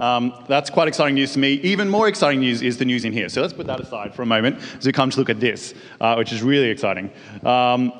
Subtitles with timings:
[0.00, 1.52] Um, that's quite exciting news to me.
[1.62, 3.28] Even more exciting news is the news in here.
[3.28, 5.74] So let's put that aside for a moment as we come to look at this,
[6.00, 7.10] uh, which is really exciting.
[7.44, 7.92] Um,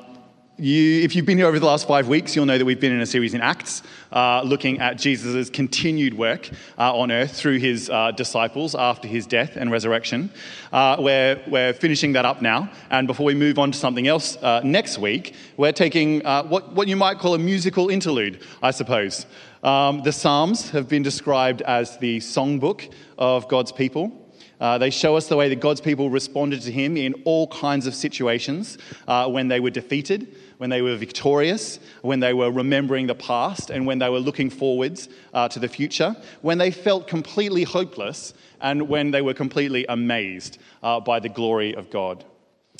[0.61, 2.91] you, if you've been here over the last five weeks, you'll know that we've been
[2.91, 7.57] in a series in Acts uh, looking at Jesus' continued work uh, on earth through
[7.57, 10.29] his uh, disciples after his death and resurrection.
[10.71, 12.69] Uh, we're, we're finishing that up now.
[12.91, 16.73] And before we move on to something else uh, next week, we're taking uh, what,
[16.73, 19.25] what you might call a musical interlude, I suppose.
[19.63, 24.11] Um, the Psalms have been described as the songbook of God's people.
[24.59, 27.85] Uh, they show us the way that God's people responded to him in all kinds
[27.85, 33.05] of situations uh, when they were defeated, when they were victorious, when they were remembering
[33.05, 37.07] the past, and when they were looking forwards uh, to the future, when they felt
[37.07, 42.23] completely hopeless, and when they were completely amazed uh, by the glory of God.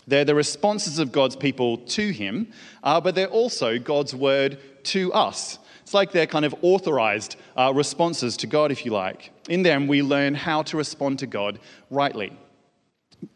[0.07, 2.51] They're the responses of God's people to him,
[2.83, 5.59] uh, but they're also God's word to us.
[5.91, 9.33] It's like they're kind of authorized uh, responses to God, if you like.
[9.49, 11.59] In them, we learn how to respond to God
[11.89, 12.31] rightly.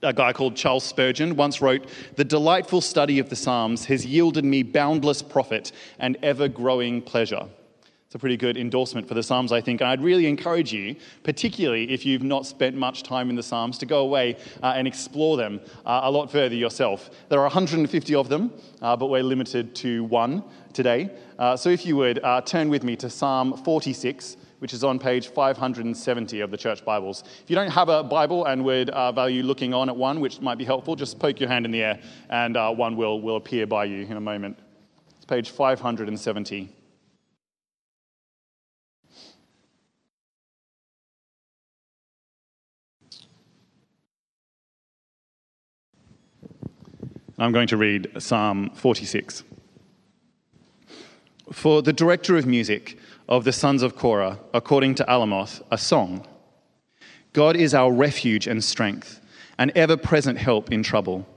[0.01, 4.45] A guy called Charles Spurgeon once wrote The delightful study of the Psalms has yielded
[4.45, 7.49] me boundless profit and ever growing pleasure.
[8.15, 9.81] A pretty good endorsement for the Psalms, I think.
[9.81, 13.77] And I'd really encourage you, particularly if you've not spent much time in the Psalms,
[13.79, 17.09] to go away uh, and explore them uh, a lot further yourself.
[17.27, 21.09] There are 150 of them, uh, but we're limited to one today.
[21.37, 24.97] Uh, so if you would, uh, turn with me to Psalm 46, which is on
[24.97, 27.25] page 570 of the church Bibles.
[27.43, 30.39] If you don't have a Bible and would uh, value looking on at one, which
[30.39, 33.35] might be helpful, just poke your hand in the air and uh, one will, will
[33.35, 34.57] appear by you in a moment.
[35.17, 36.73] It's page 570.
[47.37, 49.43] I'm going to read Psalm 46.
[51.51, 52.97] For the director of music
[53.27, 56.25] of the sons of Korah, according to Alamoth, a song
[57.33, 59.19] God is our refuge and strength,
[59.57, 61.27] an ever present help in trouble.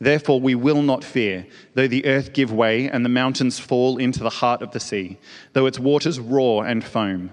[0.00, 4.24] Therefore, we will not fear, though the earth give way and the mountains fall into
[4.24, 5.18] the heart of the sea,
[5.52, 7.30] though its waters roar and foam,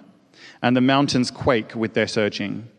[0.61, 2.69] and the mountains quake with their surging.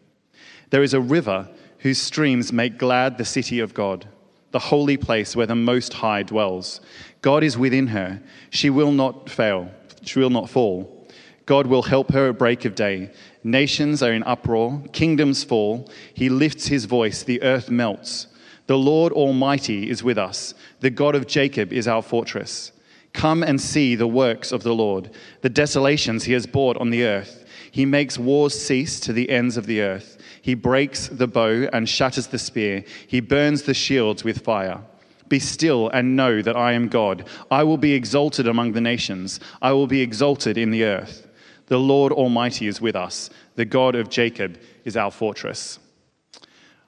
[0.71, 1.49] There is a river
[1.79, 4.07] whose streams make glad the city of God,
[4.53, 6.81] the holy place where the Most High dwells.
[7.21, 8.23] God is within her.
[8.51, 9.71] She will not fail,
[10.03, 10.99] she will not fall.
[11.45, 13.11] God will help her at break of day.
[13.43, 15.91] Nations are in uproar, kingdoms fall.
[16.15, 18.29] He lifts his voice, the earth melts.
[18.67, 20.55] The Lord Almighty is with us.
[20.81, 22.71] The God of Jacob is our fortress.
[23.13, 25.11] Come and see the works of the Lord,
[25.41, 27.45] the desolations he has brought on the earth.
[27.71, 30.19] He makes wars cease to the ends of the earth.
[30.43, 32.85] He breaks the bow and shatters the spear.
[33.07, 34.81] He burns the shields with fire.
[35.29, 37.27] Be still and know that I am God.
[37.51, 41.29] I will be exalted among the nations, I will be exalted in the earth.
[41.69, 43.31] The Lord Almighty is with us.
[43.55, 45.79] The God of Jacob is our fortress.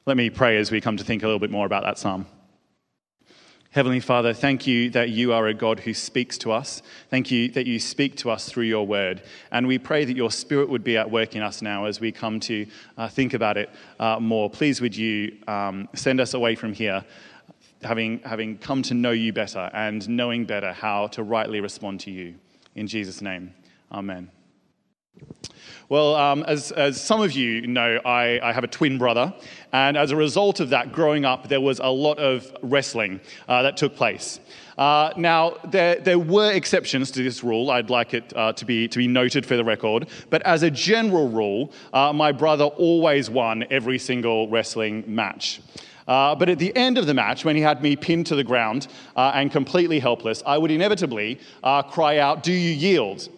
[0.04, 2.26] Let me pray as we come to think a little bit more about that psalm.
[3.74, 6.80] Heavenly Father, thank you that you are a God who speaks to us.
[7.10, 9.20] Thank you that you speak to us through your word.
[9.50, 12.12] And we pray that your spirit would be at work in us now as we
[12.12, 13.68] come to uh, think about it
[13.98, 14.48] uh, more.
[14.48, 17.04] Please, would you um, send us away from here
[17.82, 22.12] having, having come to know you better and knowing better how to rightly respond to
[22.12, 22.36] you.
[22.76, 23.54] In Jesus' name,
[23.90, 24.30] amen.
[25.88, 29.34] Well, um, as, as some of you know, I, I, have a twin brother,
[29.72, 33.62] and as a result of that, growing up, there was a lot of wrestling uh,
[33.62, 34.40] that took place.
[34.78, 37.70] Uh, now, there, there were exceptions to this rule.
[37.70, 40.08] I'd like it uh, to, be, to be noted for the record.
[40.30, 45.60] But as a general rule, uh, my brother always won every single wrestling match.
[46.06, 48.44] Uh, but at the end of the match, when he had me pinned to the
[48.44, 53.28] ground uh, and completely helpless, I would inevitably uh, cry out, Do you yield?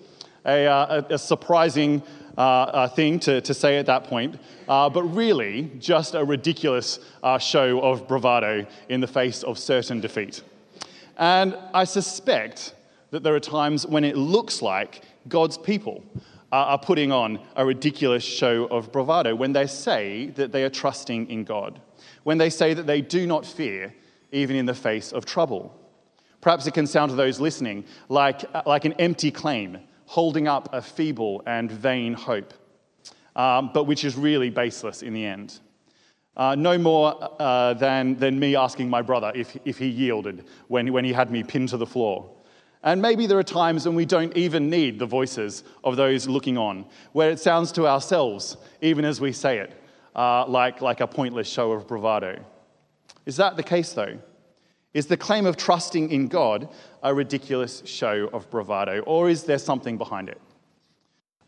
[0.47, 2.03] A, uh, a, a surprising
[2.39, 7.01] uh, thing to, to say at that point, uh, but really just a ridiculous
[7.41, 10.43] show of bravado in the face of certain defeat.
[11.17, 12.75] And I suspect
[13.11, 16.05] that there are times when it looks like God's people
[16.53, 21.29] are putting on a ridiculous show of bravado when they say that they are trusting
[21.29, 21.81] in God
[22.27, 23.95] when they say that they do not fear
[24.33, 25.73] even in the face of trouble.
[26.41, 30.81] Perhaps it can sound to those listening like, like an empty claim, holding up a
[30.81, 32.55] feeble and vain hope,
[33.35, 35.61] um, but which is really baseless in the end.
[36.37, 40.93] Uh, no more uh, than, than me asking my brother if, if he yielded when,
[40.93, 42.31] when he had me pinned to the floor.
[42.83, 46.57] And maybe there are times when we don't even need the voices of those looking
[46.59, 49.83] on, where it sounds to ourselves, even as we say it,
[50.15, 52.45] uh, like, like a pointless show of bravado.
[53.25, 54.19] Is that the case, though?
[54.97, 56.69] Is the claim of trusting in God
[57.03, 60.41] a ridiculous show of bravado, or is there something behind it?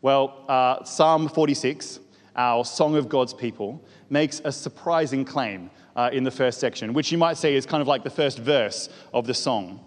[0.01, 1.99] Well, uh, Psalm 46
[2.39, 7.11] our Song of God's People, makes a surprising claim uh, in the first section, which
[7.11, 9.81] you might say is kind of like the first verse of the song.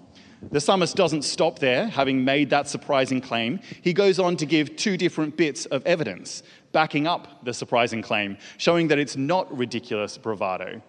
[0.50, 3.60] The psalmist doesn't stop there, having made that surprising claim.
[3.80, 6.42] He goes on to give two different bits of evidence
[6.72, 10.82] backing up the surprising claim, showing that it's not ridiculous bravado,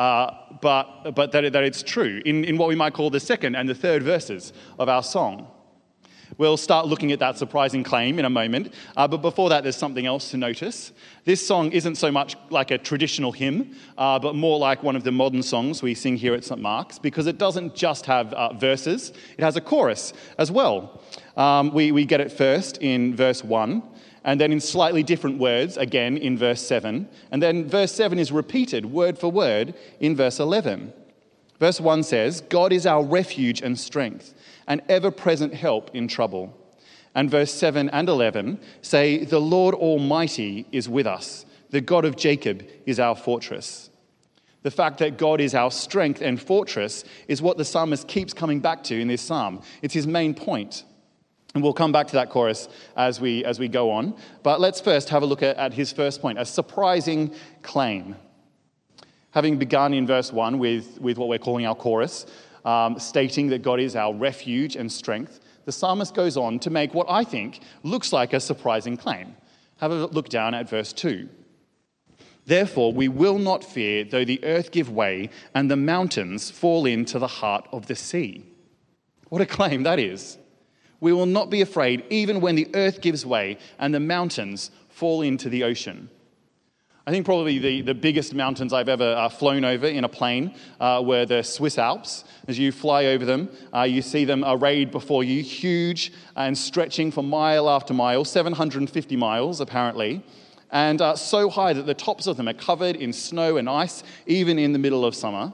[0.00, 3.54] uh, but, but that, that it's true in, in what we might call the second
[3.54, 5.46] and the third verses of our song.
[6.38, 8.72] We'll start looking at that surprising claim in a moment.
[8.96, 10.92] Uh, but before that, there's something else to notice.
[11.26, 15.04] This song isn't so much like a traditional hymn, uh, but more like one of
[15.04, 16.62] the modern songs we sing here at St.
[16.62, 21.02] Mark's, because it doesn't just have uh, verses, it has a chorus as well.
[21.36, 23.82] Um, we, we get it first in verse 1,
[24.24, 27.08] and then in slightly different words again in verse 7.
[27.30, 30.92] And then verse 7 is repeated word for word in verse 11.
[31.58, 34.34] Verse 1 says, God is our refuge and strength
[34.66, 36.56] an ever present help in trouble.
[37.14, 42.16] And verse 7 and 11 say, The Lord Almighty is with us, the God of
[42.16, 43.90] Jacob is our fortress.
[44.62, 48.60] The fact that God is our strength and fortress is what the psalmist keeps coming
[48.60, 49.62] back to in this psalm.
[49.82, 50.84] It's his main point.
[51.54, 54.14] And we'll come back to that chorus as we, as we go on.
[54.42, 58.14] But let's first have a look at, at his first point a surprising claim.
[59.32, 62.26] Having begun in verse 1 with, with what we're calling our chorus,
[62.64, 66.94] um, stating that God is our refuge and strength, the psalmist goes on to make
[66.94, 69.36] what I think looks like a surprising claim.
[69.78, 71.28] Have a look down at verse 2.
[72.46, 77.18] Therefore, we will not fear though the earth give way and the mountains fall into
[77.18, 78.44] the heart of the sea.
[79.28, 80.38] What a claim that is.
[81.00, 85.22] We will not be afraid even when the earth gives way and the mountains fall
[85.22, 86.10] into the ocean.
[87.06, 90.54] I think probably the, the biggest mountains I've ever uh, flown over in a plane
[90.78, 92.24] uh, were the Swiss Alps.
[92.46, 97.10] As you fly over them, uh, you see them arrayed before you, huge and stretching
[97.10, 100.22] for mile after mile, 750 miles apparently,
[100.70, 104.04] and uh, so high that the tops of them are covered in snow and ice,
[104.26, 105.52] even in the middle of summer.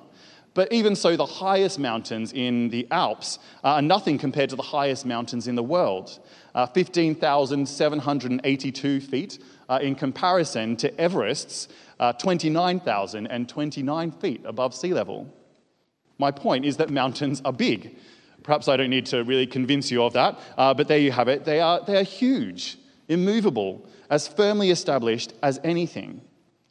[0.57, 5.05] But even so, the highest mountains in the Alps are nothing compared to the highest
[5.05, 6.19] mountains in the world.
[6.55, 9.39] Uh, 15,782 feet
[9.69, 11.69] uh, in comparison to Everest's
[12.01, 15.31] uh, 29,029 feet above sea level.
[16.17, 17.95] My point is that mountains are big.
[18.43, 21.29] Perhaps I don't need to really convince you of that, uh, but there you have
[21.29, 21.45] it.
[21.45, 22.79] They are, they are huge,
[23.09, 26.23] immovable, as firmly established as anything.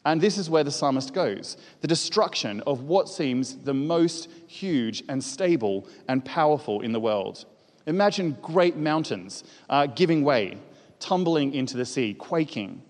[0.05, 5.03] And this is where the psalmist goes the destruction of what seems the most huge
[5.09, 7.45] and stable and powerful in the world.
[7.87, 10.57] Imagine great mountains uh, giving way,
[10.99, 12.81] tumbling into the sea, quaking.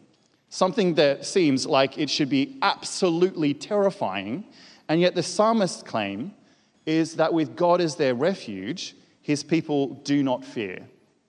[0.49, 4.45] Something that seems like it should be absolutely terrifying,
[4.87, 6.33] and yet the psalmist's claim
[6.85, 10.87] is that with God as their refuge, his people do not fear,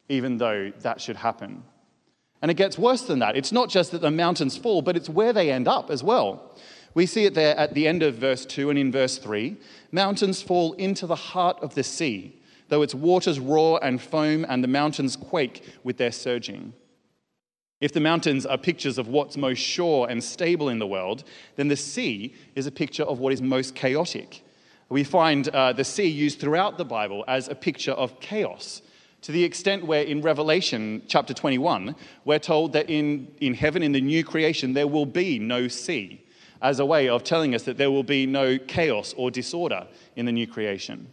[0.09, 1.65] even though that should happen.
[2.43, 3.37] And it gets worse than that.
[3.37, 6.55] It's not just that the mountains fall, but it's where they end up as well.
[6.95, 9.57] We see it there at the end of verse 2 and in verse 3.
[9.93, 14.63] Mountains fall into the heart of the sea, though its waters roar and foam and
[14.63, 16.73] the mountains quake with their surging.
[17.81, 21.25] If the mountains are pictures of what's most sure and stable in the world,
[21.57, 24.43] then the sea is a picture of what is most chaotic.
[24.89, 28.81] We find uh, the sea used throughout the Bible as a picture of chaos,
[29.23, 33.93] to the extent where in Revelation chapter 21, we're told that in, in heaven, in
[33.93, 36.25] the new creation, there will be no sea,
[36.63, 39.87] as a way of telling us that there will be no chaos or disorder
[40.17, 41.09] in the new creation.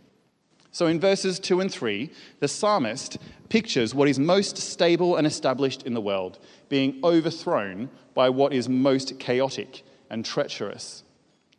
[0.72, 5.84] So in verses 2 and 3, the psalmist pictures what is most stable and established
[5.84, 11.04] in the world being overthrown by what is most chaotic and treacherous.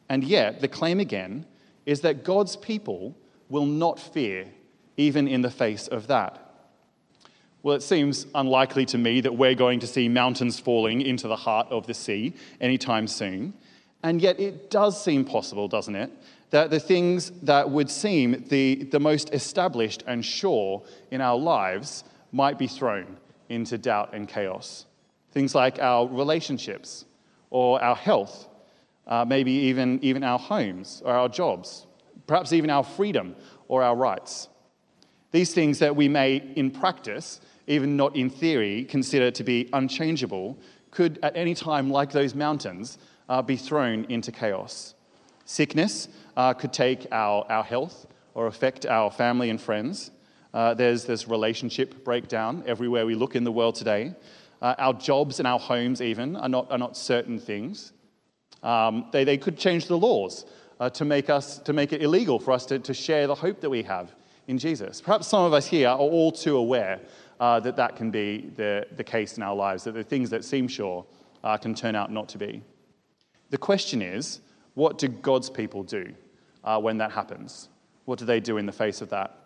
[0.09, 1.47] And yet, the claim again
[1.87, 3.17] is that God's people
[3.49, 4.47] will not fear,
[4.97, 6.41] even in the face of that.
[7.63, 11.37] Well, it seems unlikely to me that we're going to see mountains falling into the
[11.37, 13.55] heart of the sea anytime soon.
[14.03, 16.13] And yet, it does seem possible, doesn't it,
[16.51, 22.05] that the things that would seem the, the most established and sure in our lives
[22.33, 23.17] might be thrown
[23.49, 24.85] into doubt and chaos.
[25.33, 27.07] Things like our relationships
[27.49, 28.47] or our health,
[29.07, 31.87] uh, maybe even, even our homes or our jobs,
[32.27, 33.35] perhaps even our freedom
[33.69, 34.49] or our rights.
[35.35, 40.57] These things that we may, in practice, even not in theory, consider to be unchangeable,
[40.93, 42.99] could at any time, like those mountains,
[43.29, 44.95] uh, be thrown into chaos.
[45.45, 50.13] Sickness uh, could take our, our health or affect our family and friends.
[50.53, 54.15] Uh, there's this relationship breakdown everywhere we look in the world today.
[54.63, 57.93] Uh, our jobs and our homes, even, are not, are not certain things.
[58.63, 60.45] Um, they, they could change the laws
[60.79, 63.61] uh, to, make us, to make it illegal for us to, to share the hope
[63.63, 64.15] that we have
[64.47, 65.01] in Jesus.
[65.01, 67.01] Perhaps some of us here are all too aware
[67.41, 70.45] uh, that that can be the, the case in our lives, that the things that
[70.45, 71.05] seem sure
[71.43, 72.63] uh, can turn out not to be.
[73.51, 74.41] The question is
[74.75, 76.13] what do God's people do
[76.65, 77.69] uh, when that happens?
[78.05, 79.39] What do they do in the face of that?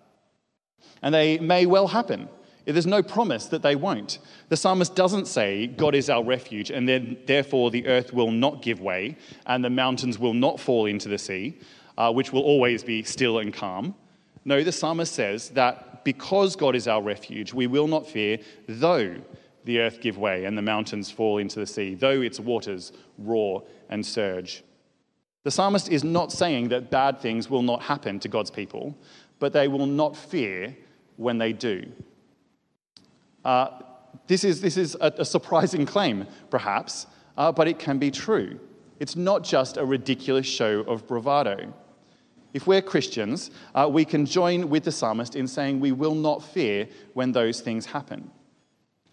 [1.02, 2.28] And they may well happen.
[2.64, 4.18] There's no promise that they won't.
[4.50, 8.60] The psalmist doesn't say, God is our refuge, and then therefore the earth will not
[8.60, 11.58] give way, and the mountains will not fall into the sea,
[11.96, 13.94] uh, which will always be still and calm.
[14.48, 19.16] No, the psalmist says that because God is our refuge, we will not fear, though
[19.64, 23.62] the earth give way and the mountains fall into the sea, though its waters roar
[23.90, 24.64] and surge.
[25.44, 28.96] The psalmist is not saying that bad things will not happen to God's people,
[29.38, 30.74] but they will not fear
[31.16, 31.84] when they do.
[33.44, 33.82] Uh,
[34.28, 38.58] this is, this is a, a, surprising claim, perhaps, uh, but it can be true.
[38.98, 41.74] It's not just a ridiculous show of bravado.
[42.58, 46.42] If we're Christians, uh, we can join with the psalmist in saying we will not
[46.42, 48.32] fear when those things happen.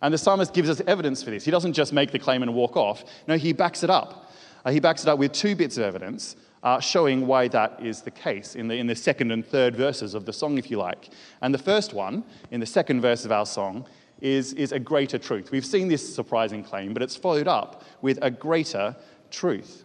[0.02, 1.46] And the psalmist gives us evidence for this.
[1.46, 4.32] He doesn't just make the claim and walk off, no, he backs it up.
[4.66, 8.02] Uh, he backs it up with two bits of evidence uh, showing why that is
[8.02, 10.80] the case in the, in the second and third verses of the song, if you
[10.80, 11.10] like.
[11.44, 13.86] And the first one, in the second verse of our song,
[14.22, 15.52] is, is a greater truth.
[15.52, 18.96] We've seen this surprising claim, but it's followed up with a greater
[19.30, 19.85] truth.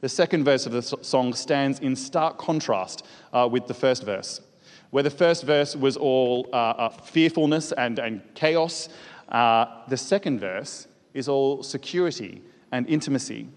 [0.00, 3.04] The second verse of the song stands in stark contrast
[3.34, 4.40] uh, with the first verse.
[4.88, 8.88] Where the first verse was all uh, uh, fearfulness and, and chaos,
[9.28, 12.42] uh, the second verse is all security
[12.72, 13.48] and intimacy.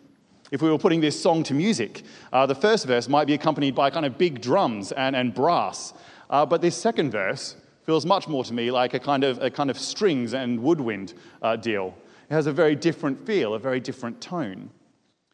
[0.51, 3.73] If we were putting this song to music, uh, the first verse might be accompanied
[3.73, 5.93] by kind of big drums and, and brass.
[6.29, 9.49] Uh, but this second verse feels much more to me like a kind of, a
[9.49, 11.13] kind of strings and woodwind
[11.61, 11.95] deal.
[12.29, 14.69] It has a very different feel, a very different tone.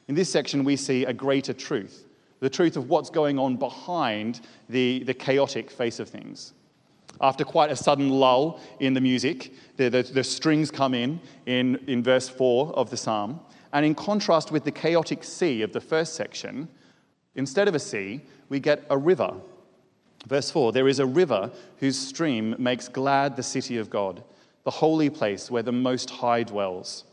[0.09, 2.05] In this section, we see a greater truth
[2.39, 4.39] the truth of what's going on behind
[4.69, 6.53] the, the chaotic face of things.
[7.19, 11.75] After quite a sudden lull in the music, the, the, the strings come in, in
[11.87, 13.41] in verse 4 of the psalm.
[13.73, 16.69] And in contrast with the chaotic sea of the first section,
[17.35, 19.33] instead of a sea, we get a river.
[20.25, 24.23] Verse 4 There is a river whose stream makes glad the city of God,
[24.63, 27.03] the holy place where the Most High dwells.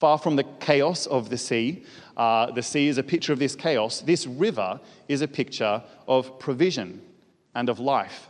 [0.00, 1.84] Far from the chaos of the sea,
[2.16, 4.00] uh, the sea is a picture of this chaos.
[4.00, 7.02] This river is a picture of provision
[7.54, 8.28] and of life.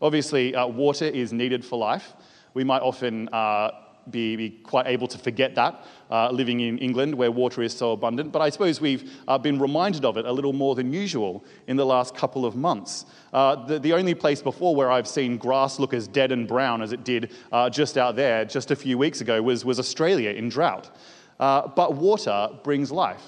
[0.00, 2.14] Obviously, uh, water is needed for life.
[2.54, 3.72] We might often uh,
[4.10, 7.92] be, be quite able to forget that uh, living in England where water is so
[7.92, 8.32] abundant.
[8.32, 11.76] But I suppose we've uh, been reminded of it a little more than usual in
[11.76, 13.06] the last couple of months.
[13.32, 16.82] Uh, the, the, only place before where I've seen grass look as dead and brown
[16.82, 20.30] as it did uh, just out there just a few weeks ago was, was Australia
[20.30, 20.90] in drought.
[21.38, 23.22] Uh, but water brings life.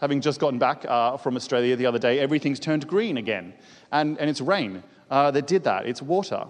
[0.00, 3.54] Having just gotten back uh, from Australia the other day, everything's turned green again.
[3.92, 6.44] And, and it's rain that did that, it's water.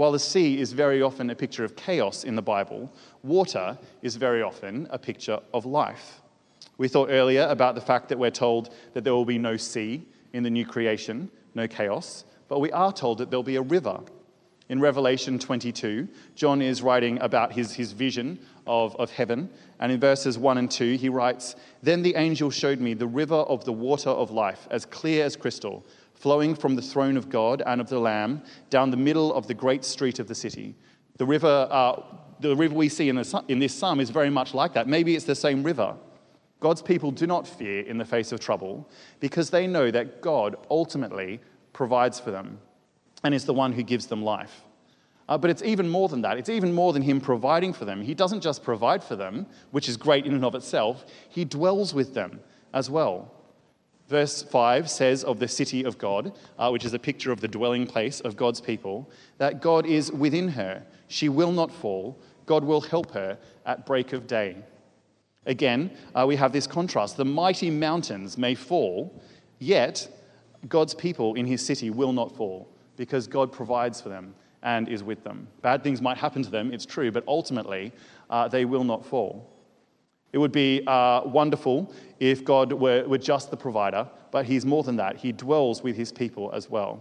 [0.00, 2.90] While the sea is very often a picture of chaos in the Bible,
[3.22, 6.20] water is very often a picture of life.
[6.78, 10.06] We thought earlier about the fact that we're told that there will be no sea
[10.32, 14.00] in the new creation, no chaos, but we are told that there'll be a river.
[14.68, 19.50] In Revelation 22, John is writing about his, his vision of, of heaven,
[19.80, 23.34] and in verses 1 and 2, he writes Then the angel showed me the river
[23.34, 25.84] of the water of life, as clear as crystal
[26.20, 29.54] flowing from the throne of God and of the Lamb down the middle of the
[29.54, 30.74] great street of the city.
[31.16, 32.02] The river, uh,
[32.40, 34.88] the river we see in, the, in this psalm is very much like that.
[34.88, 35.96] Maybe it's the same river.
[36.60, 40.56] God's people do not fear in the face of trouble because they know that God
[40.70, 41.40] ultimately
[41.72, 42.58] provides for them
[43.24, 44.62] and is the one who gives them life.
[45.28, 46.38] Uh, but it's even more than that.
[46.38, 48.02] It's even more than Him providing for them.
[48.02, 51.94] He doesn't just provide for them, which is great in and of itself, He dwells
[51.94, 52.40] with them
[52.74, 53.32] as well.
[54.08, 57.46] Verse 5 says of the city of God, uh, which is a picture of the
[57.46, 60.84] dwelling place of God's people, that God is within her.
[61.06, 62.20] She will not fall.
[62.50, 64.56] God will help her at break of day.
[65.46, 67.16] Again, uh, we have this contrast.
[67.16, 69.22] The mighty mountains may fall,
[69.60, 70.08] yet
[70.68, 75.04] God's people in his city will not fall because God provides for them and is
[75.04, 75.46] with them.
[75.62, 77.92] Bad things might happen to them, it's true, but ultimately
[78.30, 79.48] uh, they will not fall.
[80.32, 84.82] It would be uh, wonderful if God were, were just the provider, but He's more
[84.82, 85.18] than that.
[85.18, 87.00] He dwells with His people as well.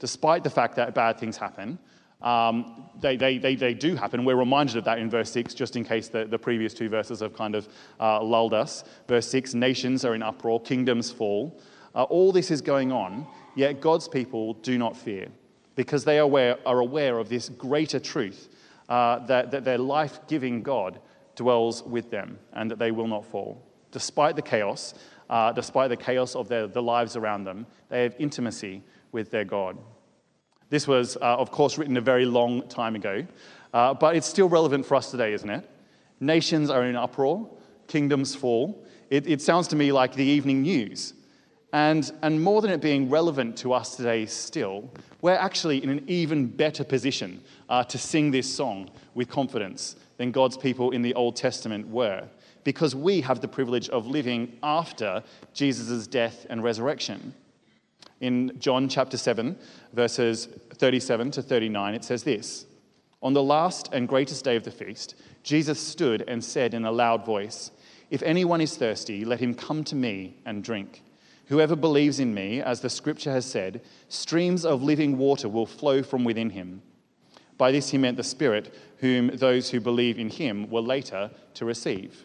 [0.00, 1.78] Despite the fact that bad things happen,
[2.22, 4.24] um, they, they, they, they, do happen.
[4.24, 7.20] We're reminded of that in verse 6, just in case the, the previous two verses
[7.20, 7.68] have kind of
[8.00, 8.84] uh, lulled us.
[9.08, 11.60] Verse 6 nations are in uproar, kingdoms fall.
[11.94, 13.26] Uh, all this is going on,
[13.56, 15.28] yet God's people do not fear
[15.74, 18.48] because they are aware, are aware of this greater truth
[18.88, 21.00] uh, that, that their life giving God
[21.34, 23.62] dwells with them and that they will not fall.
[23.90, 24.94] Despite the chaos,
[25.28, 29.44] uh, despite the chaos of their, the lives around them, they have intimacy with their
[29.44, 29.76] God.
[30.72, 33.26] This was, uh, of course, written a very long time ago,
[33.74, 35.68] uh, but it's still relevant for us today, isn't it?
[36.18, 37.46] Nations are in uproar,
[37.88, 41.12] kingdoms fall, it, it sounds to me like the evening news.
[41.74, 46.04] And, and more than it being relevant to us today still, we're actually in an
[46.06, 51.12] even better position uh, to sing this song with confidence than God's people in the
[51.12, 52.26] Old Testament were,
[52.64, 57.34] because we have the privilege of living after Jesus' death and resurrection.
[58.22, 59.56] In John chapter 7,
[59.92, 62.66] verses 37 to 39, it says this
[63.20, 66.92] On the last and greatest day of the feast, Jesus stood and said in a
[66.92, 67.72] loud voice,
[68.10, 71.02] If anyone is thirsty, let him come to me and drink.
[71.46, 76.04] Whoever believes in me, as the scripture has said, streams of living water will flow
[76.04, 76.80] from within him.
[77.58, 81.64] By this he meant the Spirit, whom those who believe in him were later to
[81.64, 82.22] receive.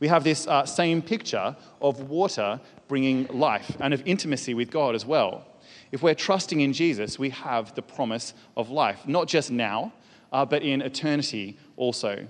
[0.00, 2.58] We have this uh, same picture of water
[2.92, 5.46] bringing life and of intimacy with God as well.
[5.92, 9.94] If we're trusting in Jesus, we have the promise of life, not just now,
[10.30, 12.28] uh, but in eternity also.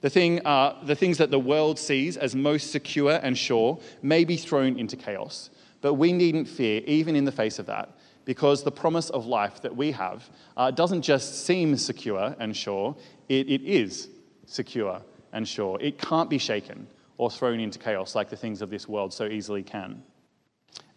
[0.00, 4.24] The, thing, uh, the things that the world sees as most secure and sure may
[4.24, 5.50] be thrown into chaos,
[5.82, 7.90] but we needn't fear, even in the face of that,
[8.24, 12.96] because the promise of life that we have uh, doesn't just seem secure and sure,
[13.28, 14.08] it, it is
[14.46, 15.02] secure
[15.34, 15.78] and sure.
[15.82, 16.86] It can't be shaken
[17.18, 20.02] or thrown into chaos like the things of this world so easily can.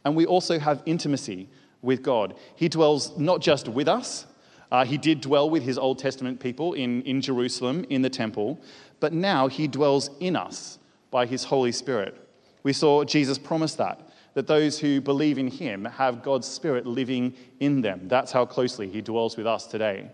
[0.05, 1.49] And we also have intimacy
[1.81, 2.35] with God.
[2.55, 4.27] He dwells not just with us,
[4.71, 8.61] uh, he did dwell with his Old Testament people in, in Jerusalem, in the temple,
[9.01, 12.15] but now he dwells in us by his Holy Spirit.
[12.63, 17.33] We saw Jesus promise that, that those who believe in him have God's Spirit living
[17.59, 18.07] in them.
[18.07, 20.09] That's how closely he dwells with us today.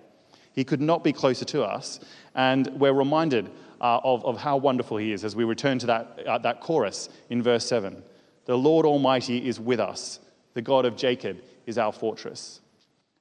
[0.54, 2.00] He could not be closer to us,
[2.34, 6.20] and we're reminded uh, of, of how wonderful he is as we return to that,
[6.28, 8.04] uh, that chorus in verse 7.
[8.46, 10.20] The Lord Almighty is with us,
[10.54, 12.62] the God of Jacob is our fortress.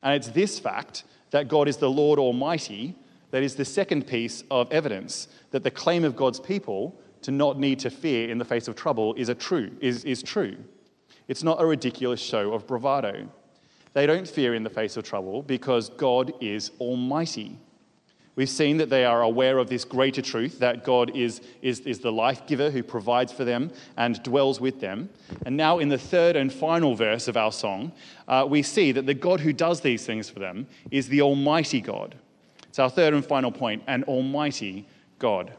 [0.03, 2.95] And it's this fact that God is the Lord Almighty,
[3.31, 7.59] that is the second piece of evidence that the claim of God's people to not
[7.59, 10.57] need to fear in the face of trouble is, a true, is, is true.
[11.29, 13.29] It's not a ridiculous show of bravado.
[13.95, 17.59] They don't fear in the face of trouble because God is Almighty.
[18.37, 22.01] We've seen that they are aware of this greater truth that God is, is, is
[22.01, 25.09] the life giver who provides for them and dwells with them.
[25.47, 27.93] And now, in the third and final verse of our song,
[28.29, 31.81] uh, we see that the God who does these things for them is the Almighty
[31.81, 32.15] God.
[32.69, 34.87] It's our third and final point an Almighty
[35.19, 35.55] God.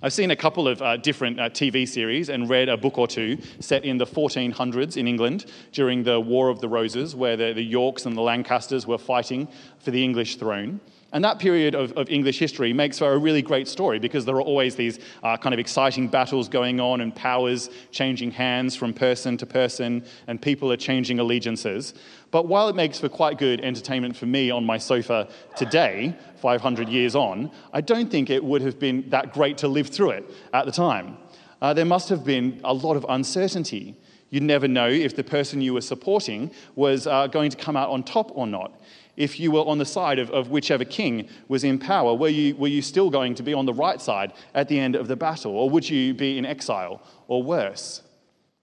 [0.00, 3.08] I've seen a couple of uh, different uh, TV series and read a book or
[3.08, 7.52] two set in the 1400s in England during the War of the Roses, where the,
[7.52, 9.48] the Yorks and the Lancasters were fighting
[9.80, 10.80] for the English throne.
[11.12, 14.34] And that period of, of, English history makes for a really great story because there
[14.34, 18.92] are always these uh, kind of exciting battles going on and powers changing hands from
[18.92, 21.94] person to person, and people are changing allegiances.
[22.30, 26.90] But while it makes for quite good entertainment for me on my sofa today, 500
[26.90, 30.30] years on, I don't think it would have been that great to live through it
[30.52, 31.16] at the time.
[31.62, 33.96] Uh, there must have been a lot of uncertainty.
[34.28, 37.88] You'd never know if the person you were supporting was uh, going to come out
[37.88, 38.78] on top or not
[39.18, 42.14] if you were on the side of, of whichever king was in power?
[42.14, 44.94] Were you, were you still going to be on the right side at the end
[44.94, 45.52] of the battle?
[45.52, 48.02] Or would you be in exile or worse?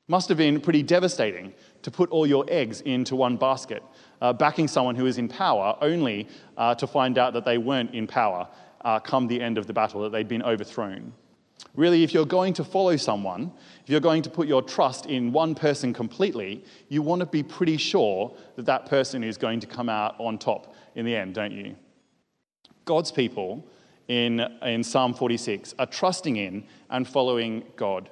[0.08, 3.84] Must have been pretty devastating to put all your eggs into one basket,
[4.22, 7.94] uh, backing someone who is in power only uh, to find out that they weren't
[7.94, 8.48] in power
[8.86, 11.12] uh, come the end of the battle, that they'd been overthrown.
[11.76, 13.52] Really, if you're going to follow someone,
[13.84, 17.44] if you're going to put your trust in one person completely, you want to be
[17.44, 21.34] pretty sure that that person is going to come out on top in the end,
[21.34, 21.76] don't you?
[22.86, 23.68] God's people
[24.08, 28.10] in, in Psalm 46 are trusting in and following God.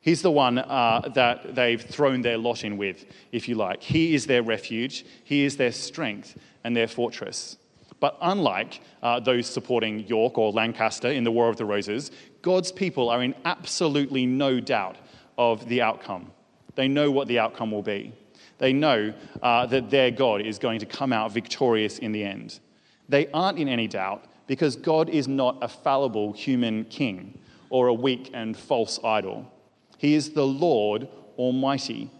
[0.00, 3.82] He's the one uh, that they've thrown their lot in with, if you like.
[3.82, 7.56] He is their refuge, He is their strength and their fortress.
[7.98, 12.10] But unlike uh, those supporting York or Lancaster in the War of the Roses,
[12.46, 14.98] God's people are in absolutely no doubt
[15.36, 16.30] of the outcome.
[16.76, 18.14] They know what the outcome will be.
[18.58, 22.60] They know uh, that their God is going to come out victorious in the end.
[23.08, 27.36] They aren't in any doubt because God is not a fallible human king
[27.68, 29.52] or a weak and false idol.
[29.98, 32.12] He is the Lord Almighty.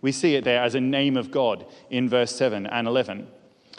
[0.00, 3.28] We see it there as a name of God in verse 7 and 11.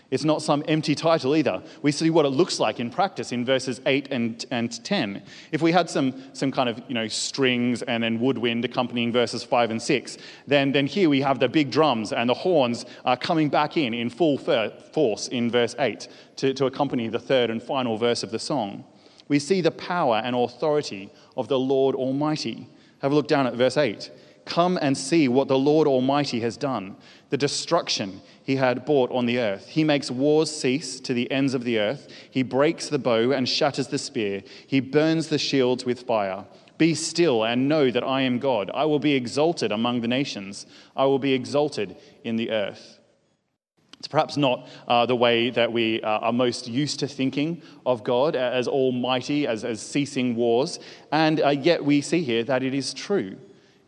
[0.10, 1.62] It's not some empty title either.
[1.82, 5.22] We see what it looks like in practice in verses 8 and, and 10.
[5.52, 9.44] If we had some, some kind of you know, strings and then woodwind accompanying verses
[9.44, 13.18] 5 and 6, then, then here we have the big drums and the horns are
[13.18, 17.62] coming back in in full force in verse 8 to, to accompany the third and
[17.62, 18.86] final verse of the song.
[19.28, 22.70] We see the power and authority of the Lord Almighty.
[23.00, 24.10] Have a look down at verse 8.
[24.46, 26.96] Come and see what the Lord Almighty has done,
[27.30, 29.68] the destruction he had brought on the earth.
[29.68, 32.08] He makes wars cease to the ends of the earth.
[32.32, 34.42] He breaks the bow and shatters the spear.
[34.66, 36.46] He burns the shields with fire.
[36.78, 38.72] Be still and know that I am God.
[38.74, 43.00] I will be exalted among the nations, I will be exalted in the earth.
[44.00, 48.06] It's perhaps not uh, the way that we uh, are most used to thinking of
[48.06, 50.80] God as almighty, as, as ceasing wars,
[51.12, 53.36] and uh, yet we see here that it is true.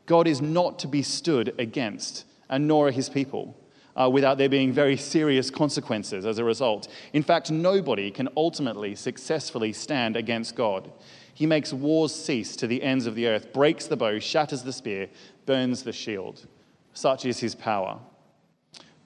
[0.06, 3.56] God is not to be stood against, and nor are his people.
[4.00, 6.88] Uh, without there being very serious consequences as a result.
[7.12, 10.90] In fact, nobody can ultimately successfully stand against God.
[11.34, 14.72] He makes wars cease to the ends of the earth, breaks the bow, shatters the
[14.72, 15.10] spear,
[15.46, 16.48] burns the shield.
[16.94, 18.00] Such is his power.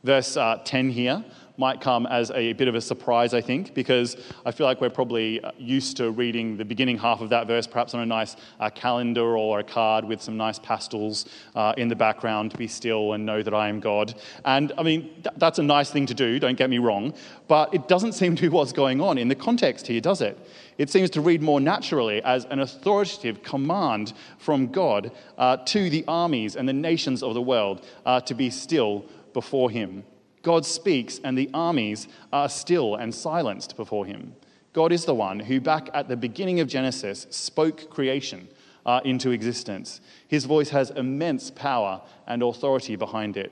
[0.04, 1.24] Verse uh, 10 here
[1.58, 4.90] might come as a bit of a surprise, I think, because I feel like we're
[4.90, 8.36] probably uh, used to reading the beginning half of that verse, perhaps on a nice
[8.60, 12.68] uh, calendar or a card with some nice pastels uh, in the background to be
[12.68, 14.16] still and know that I am God.
[14.46, 17.14] And I mean, th- that's a nice thing to do, don't get me wrong,
[17.48, 20.38] but it doesn't seem to be what's going on in the context here, does it?
[20.80, 26.04] It seems to read more naturally as an authoritative command from God uh, to the
[26.08, 30.04] armies and the nations of the world uh, to be still before Him.
[30.44, 34.36] God speaks, and the armies are still and silenced before him.
[34.74, 38.48] God is the one who, back at the beginning of Genesis, spoke creation
[38.86, 40.02] uh, into existence.
[40.28, 43.52] His voice has immense power and authority behind it.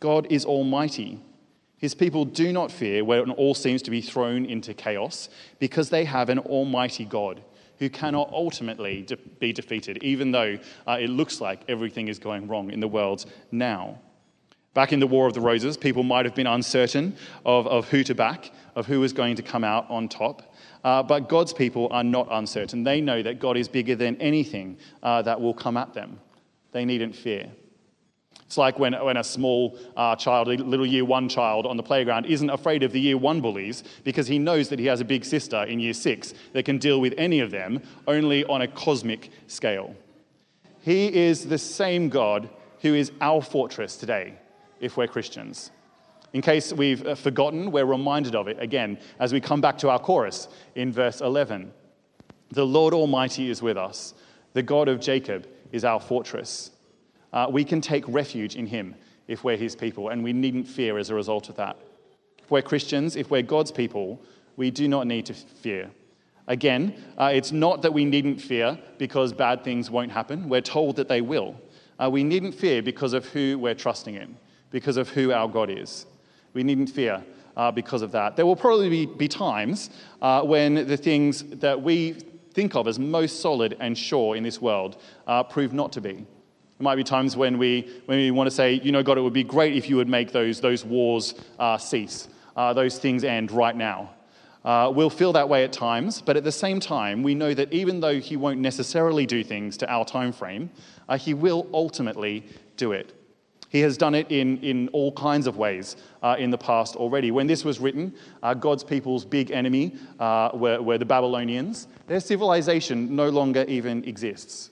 [0.00, 1.20] God is almighty.
[1.78, 6.04] His people do not fear when all seems to be thrown into chaos because they
[6.04, 7.42] have an almighty God
[7.78, 12.46] who cannot ultimately de- be defeated, even though uh, it looks like everything is going
[12.46, 13.98] wrong in the world now.
[14.74, 18.02] Back in the War of the Roses, people might have been uncertain of, of who
[18.02, 20.52] to back, of who was going to come out on top.
[20.82, 22.82] Uh, but God's people are not uncertain.
[22.82, 26.18] They know that God is bigger than anything uh, that will come at them.
[26.72, 27.52] They needn't fear.
[28.46, 31.82] It's like when, when a small uh, child, a little year one child on the
[31.82, 35.04] playground, isn't afraid of the year one bullies because he knows that he has a
[35.04, 38.68] big sister in year six that can deal with any of them, only on a
[38.68, 39.94] cosmic scale.
[40.80, 44.34] He is the same God who is our fortress today
[44.80, 45.70] if we're Christians.
[46.34, 49.88] In case we've uh, forgotten, we're reminded of it again as we come back to
[49.88, 51.72] our chorus in verse 11.
[52.50, 54.14] The Lord Almighty is with us,
[54.52, 56.72] the God of Jacob is our fortress.
[57.32, 58.96] Uh, we can take refuge in him
[59.28, 61.76] if we're his people, and we needn't fear as a result of that.
[62.38, 64.20] If we're Christians, if we're God's people,
[64.56, 65.90] we do not need to fear.
[66.48, 70.48] Again, uh, it's not that we needn't fear because bad things won't happen.
[70.48, 71.56] We're told that they will.
[71.98, 74.36] Uh, we needn't fear because of who we're trusting in
[74.74, 76.04] because of who our God is.
[76.52, 77.22] We needn't fear
[77.56, 78.34] uh, because of that.
[78.34, 79.88] There will probably be, be times
[80.20, 82.14] uh, when the things that we
[82.54, 86.14] think of as most solid and sure in this world uh, prove not to be.
[86.14, 86.26] There
[86.80, 89.32] might be times when we, when we want to say, you know, God, it would
[89.32, 93.52] be great if you would make those, those wars uh, cease, uh, those things end
[93.52, 94.10] right now.
[94.64, 97.72] Uh, we'll feel that way at times, but at the same time, we know that
[97.72, 100.68] even though He won't necessarily do things to our time frame,
[101.08, 102.44] uh, He will ultimately
[102.76, 103.14] do it.
[103.74, 107.32] He has done it in, in all kinds of ways uh, in the past already.
[107.32, 111.88] When this was written, uh, God's people's big enemy uh, were, were, the Babylonians.
[112.06, 114.70] Their civilization no longer even exists.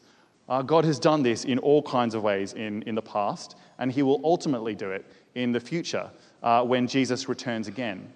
[0.48, 3.90] Uh, God has done this in all kinds of ways in, in the past, and
[3.90, 6.08] He will ultimately do it in the future
[6.44, 8.08] uh, when Jesus returns again.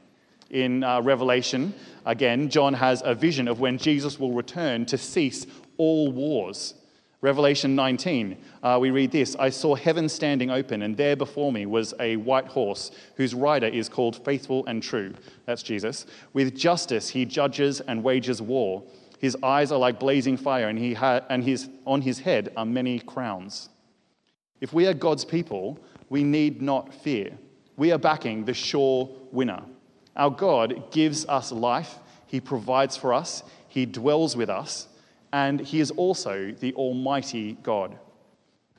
[0.50, 5.48] In uh, Revelation, again, John has a vision of when Jesus will return to cease
[5.78, 6.74] all wars.
[7.26, 11.66] Revelation 19, uh, we read this I saw heaven standing open, and there before me
[11.66, 15.12] was a white horse, whose rider is called Faithful and True.
[15.44, 16.06] That's Jesus.
[16.34, 18.84] With justice he judges and wages war.
[19.18, 22.64] His eyes are like blazing fire, and, he ha- and his, on his head are
[22.64, 23.70] many crowns.
[24.60, 27.36] If we are God's people, we need not fear.
[27.76, 29.64] We are backing the sure winner.
[30.14, 34.86] Our God gives us life, He provides for us, He dwells with us
[35.36, 37.98] and he is also the Almighty God.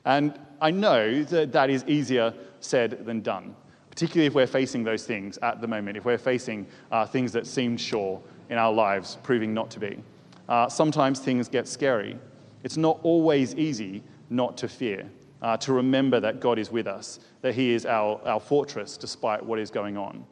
[0.04, 3.54] And I know that that is easier said than done,
[3.90, 7.46] particularly if we're facing those things at the moment, if we're facing uh, things that
[7.46, 10.02] seem sure in our lives proving not to be.
[10.48, 12.18] Uh, sometimes things get scary.
[12.64, 15.08] It's not always easy not to fear,
[15.40, 19.46] uh, to remember that God is with us, that He is our, our fortress despite
[19.46, 20.26] what is going on.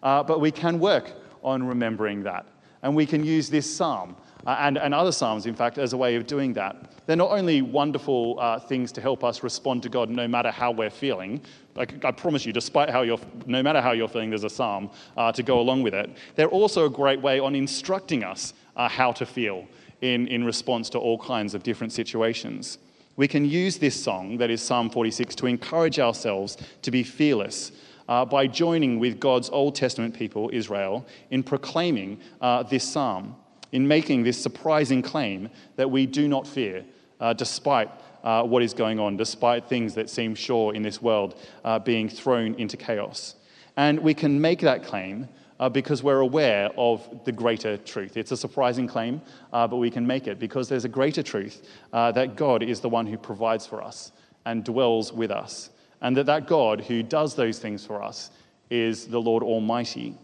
[0.00, 1.10] Uh, but we can work
[1.42, 2.46] on remembering that.
[2.82, 4.16] And we can use this psalm
[4.46, 6.92] uh, and, and other psalms, in fact, as a way of doing that.
[7.06, 10.70] They're not only wonderful uh, things to help us respond to God no matter how
[10.70, 11.40] we're feeling.
[11.74, 14.90] Like, I promise you, despite how you're, no matter how you're feeling, there's a psalm
[15.16, 16.10] uh, to go along with it.
[16.36, 19.66] They're also a great way on instructing us uh, how to feel
[20.00, 22.78] in, in response to all kinds of different situations.
[23.16, 27.72] We can use this song, that is Psalm 46, to encourage ourselves to be fearless
[28.08, 33.36] uh, by joining with God's Old Testament people, Israel, in proclaiming uh, this psalm
[33.72, 36.84] in making this surprising claim that we do not fear
[37.20, 37.90] uh, despite
[38.22, 42.08] uh, what is going on, despite things that seem sure in this world uh, being
[42.08, 43.34] thrown into chaos.
[43.76, 48.16] And we can make that claim uh, because we're aware of the greater truth.
[48.16, 51.66] It's a surprising claim, uh, but we can make it because there's a greater truth
[51.92, 54.12] uh, that God is the one who provides for us
[54.44, 58.30] and dwells with us, and that that God who does those things for us
[58.70, 60.16] is the Lord Almighty.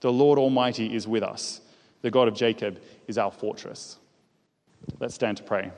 [0.00, 1.62] The Lord Almighty is with us.
[2.06, 3.98] The God of Jacob is our fortress.
[5.00, 5.72] Let's stand to pray.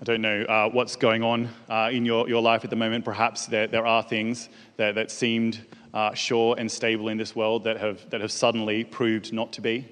[0.00, 3.04] I don't know uh, what's going on uh, in your, your life at the moment.
[3.04, 7.64] Perhaps there, there are things that, that seemed uh, sure and stable in this world
[7.64, 9.88] that have, that have suddenly proved not to be.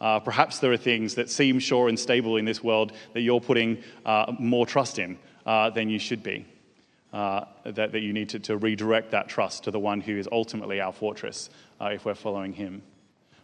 [0.00, 3.42] Uh, perhaps there are things that seem sure and stable in this world that you're
[3.42, 6.46] putting uh, more trust in uh, than you should be.
[7.12, 10.80] That, that you need to, to redirect that trust to the one who is ultimately
[10.80, 12.82] our fortress if we're following him.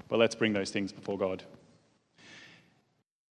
[0.08, 1.42] But let's bring those things before God.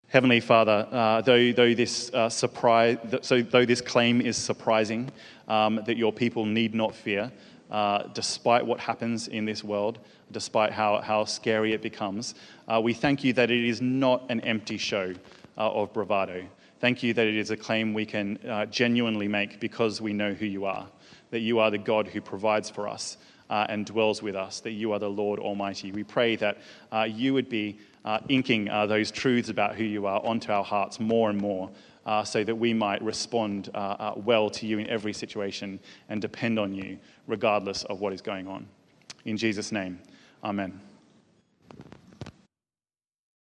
[0.09, 5.11] Heavenly Father, uh, though, though, this, uh, surprise, so though this claim is surprising,
[5.49, 7.31] um, that your people need not fear,
[7.71, 9.99] uh, despite what happens in this world,
[10.33, 12.35] despite how, how scary it becomes,
[12.69, 15.13] uh, we thank you that it is not an empty show
[15.59, 16.43] uh, of bravado.
[16.81, 20.33] Thank you that it is a claim we can uh, genuinely make because we know
[20.33, 20.87] who you are,
[21.31, 23.17] that you are the God who provides for us.
[23.51, 25.91] and dwells with us, that you are the Lord Almighty.
[25.91, 26.59] We pray that
[27.09, 30.99] you would be uh, inking uh, those truths about who you are onto our hearts
[30.99, 31.71] more and more
[32.07, 36.23] uh, so that we might respond uh, uh, well to you in every situation and
[36.23, 38.67] depend on you regardless of what is going on.
[39.27, 40.01] In Jesus' name,
[40.43, 40.88] amen.